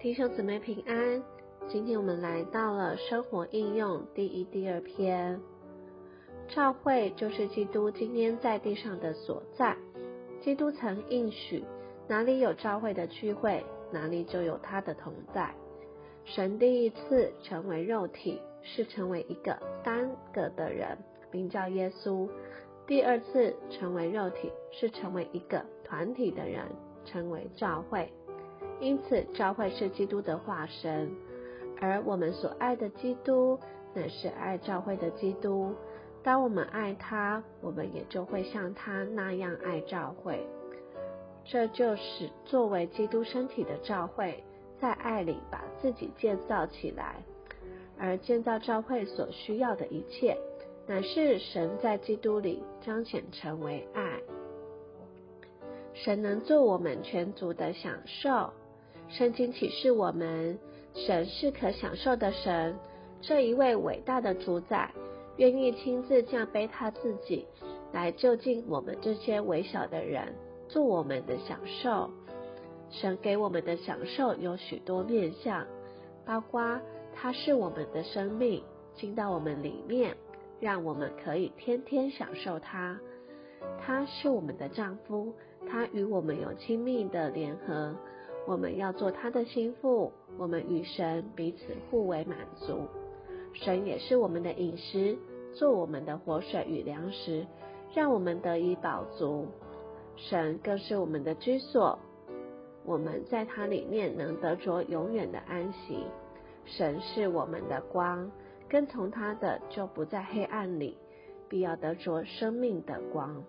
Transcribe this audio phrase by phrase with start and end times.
[0.00, 1.20] 弟兄姊妹平安，
[1.66, 5.40] 今天我们来到了生活应用第一、第二篇。
[6.46, 9.76] 教会就是基督今天在地上的所在。
[10.40, 11.64] 基督曾应许，
[12.06, 15.52] 哪里有教会的聚会，哪里就有他的同在。
[16.24, 20.96] 神第一次成为肉体，是成为一个单个的人，
[21.32, 22.28] 名叫耶稣；
[22.86, 26.64] 第二次成为肉体，是成为一个团体的人，
[27.04, 28.08] 成为教会。
[28.80, 31.10] 因此，教会是基督的化身，
[31.80, 33.58] 而我们所爱的基督，
[33.94, 35.74] 乃是爱教会的基督。
[36.22, 40.46] 当我们爱他，我们也就会像他那样爱教会。
[41.44, 44.44] 这就是作为基督身体的教会，
[44.80, 47.16] 在爱里把自己建造起来。
[47.98, 50.36] 而建造教会所需要的一切，
[50.86, 54.20] 乃是神在基督里彰显成为爱。
[55.94, 58.52] 神能做我们全族的享受。
[59.08, 60.58] 圣经启示我们，
[60.94, 62.76] 神是可享受的神。
[63.20, 64.92] 这一位伟大的主宰，
[65.38, 67.46] 愿意亲自降卑他自己，
[67.92, 70.34] 来就近我们这些微小的人，
[70.68, 72.10] 做我们的享受。
[72.90, 75.66] 神给我们的享受有许多面相，
[76.24, 76.78] 包括
[77.14, 78.62] 他是我们的生命，
[78.94, 80.14] 进到我们里面，
[80.60, 82.98] 让我们可以天天享受他。
[83.80, 85.32] 他是我们的丈夫，
[85.68, 87.94] 他与我们有亲密的联合。
[88.48, 92.80] 我们要做他的心腹，我们与神彼此互为满足。
[93.52, 95.18] 神也是我们的饮食，
[95.52, 97.46] 做我们的活水与粮食，
[97.94, 99.48] 让我们得以饱足。
[100.16, 101.98] 神更是我们的居所，
[102.86, 106.06] 我们在他里面能得着永远的安息。
[106.64, 108.30] 神是我们的光，
[108.66, 110.96] 跟从他的就不在黑暗里，
[111.50, 113.44] 必要得着生命的光。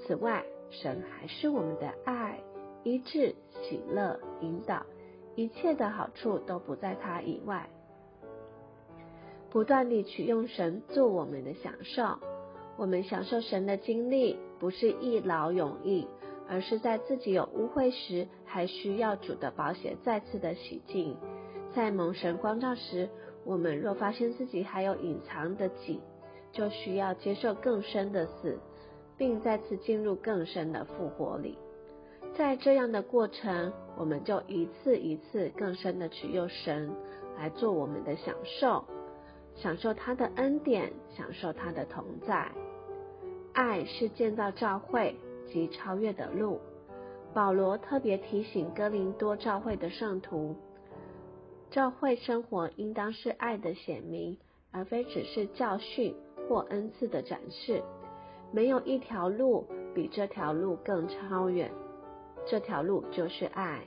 [0.00, 2.40] 此外，神还是我们的爱。
[2.84, 4.82] 医治、喜乐、引导，
[5.36, 7.68] 一切的好处都不在他以外。
[9.50, 12.18] 不断地取用神做我们的享受，
[12.76, 16.08] 我们享受神的经历，不是一劳永逸，
[16.48, 21.16] 而是在自己有污秽时，还需要主的宝血再次的洗净。
[21.74, 23.08] 在蒙神光照时，
[23.44, 26.00] 我们若发现自己还有隐藏的己，
[26.50, 28.58] 就需要接受更深的死，
[29.16, 31.58] 并再次进入更深的复活里。
[32.34, 36.90] 在这样的过程，我们就一次一次更深的取用神
[37.36, 38.84] 来做我们的享受，
[39.54, 42.50] 享受他的恩典，享受他的同在。
[43.52, 45.14] 爱是建造教会
[45.52, 46.58] 及超越的路。
[47.34, 50.56] 保罗特别提醒哥林多教会的圣徒，
[51.70, 54.38] 教会生活应当是爱的显明，
[54.70, 56.14] 而非只是教训
[56.48, 57.82] 或恩赐的展示。
[58.52, 61.70] 没有一条路比这条路更超远。
[62.46, 63.80] 这条路就是爱。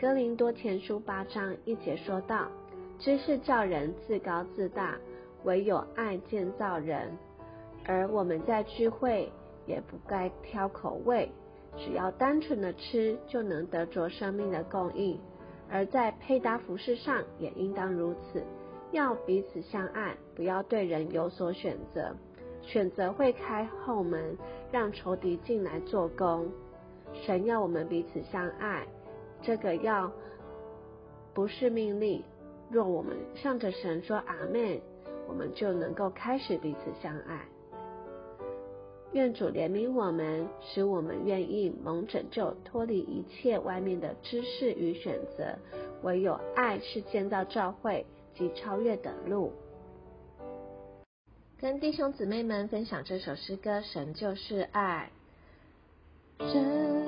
[0.00, 2.48] 哥林多前书八章一节说道
[2.98, 4.96] ：“知识叫人自高自大，
[5.44, 7.16] 唯有爱建造人。”
[7.84, 9.32] 而我们在聚会
[9.66, 11.30] 也不该挑口味，
[11.76, 15.18] 只要单纯的吃就能得着生命的供应。
[15.70, 18.42] 而在配搭服饰上也应当如此，
[18.90, 22.14] 要彼此相爱，不要对人有所选择，
[22.62, 24.36] 选择会开后门，
[24.70, 26.48] 让仇敌进来做工。
[27.14, 28.86] 神要我们彼此相爱，
[29.42, 30.10] 这个要
[31.34, 32.22] 不是命令。
[32.70, 34.80] 若我们向着神说阿门，
[35.26, 37.46] 我们就能够开始彼此相爱。
[39.12, 45.56] 愿主怜悯我们，使我们愿意蒙拯救，脱离一切外面的知识与选择。
[46.02, 48.04] 唯有爱是建造教会
[48.34, 49.50] 及超越的路。
[51.58, 55.10] 跟弟兄姊妹们分享这首诗歌：神就是爱。
[56.38, 57.07] 真。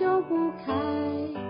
[0.00, 1.49] 就不开。